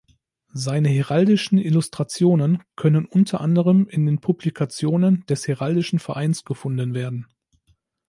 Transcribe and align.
Seine 0.55 0.89
heraldischen 0.89 1.59
Illustrationen 1.59 2.63
können 2.75 3.05
unter 3.05 3.39
anderem 3.39 3.87
in 3.87 4.07
den 4.07 4.19
Publikationen 4.19 5.23
des 5.29 5.47
Heraldischen 5.47 5.99
Vereins 5.99 6.43
gefunden 6.43 6.95
werden. 6.95 7.27